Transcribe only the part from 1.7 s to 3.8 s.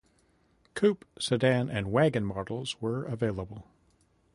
wagon models were available.